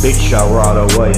[0.00, 1.12] bitch, I ride away.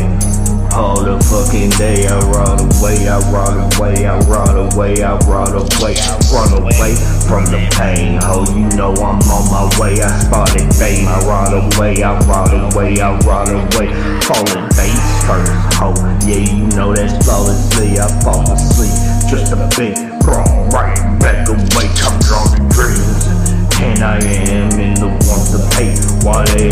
[0.75, 5.53] All the fucking day I run away, I run away, I run away, I run
[5.53, 5.95] away,
[6.33, 6.93] run away
[7.29, 8.19] from the pain.
[8.23, 10.01] Oh, you know I'm on my way.
[10.01, 13.89] I spotted fame, I run away, I run away, I run away.
[14.25, 15.95] Falling face first, oh
[16.27, 17.99] yeah, you know that's flawlessly.
[18.01, 18.97] I fall asleep,
[19.31, 20.92] just a bit, wrong, right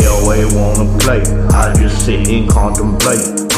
[0.07, 1.21] Always wanna play?
[1.53, 3.49] I just sit and contemplate.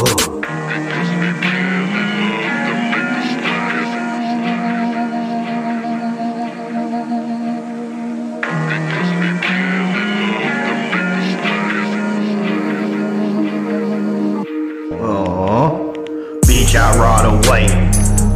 [16.46, 17.66] Bitch, I ride away.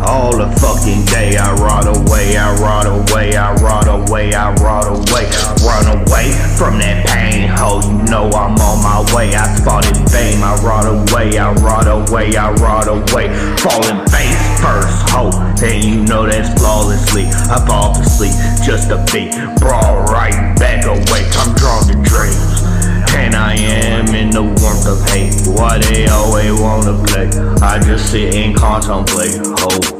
[0.06, 4.86] All the fucking day, I ride away, I ride away, I ride away, I ride
[4.86, 5.28] away,
[5.64, 7.47] run away from that pain.
[8.10, 9.34] Know I'm on my way.
[9.34, 13.28] I spotted fame, I ride away, I ride away, I ride away,
[13.60, 15.12] falling face first.
[15.12, 15.28] Oh,
[15.62, 17.26] and you know that's flawlessly.
[17.26, 18.32] I fall asleep,
[18.64, 21.28] just a beat, brawl right back away.
[21.32, 22.64] Come draw the dreams.
[23.14, 25.34] And I am in the warmth of hate.
[25.46, 27.28] Why they always wanna play?
[27.60, 29.36] I just sit and contemplate.
[29.44, 29.97] Oh.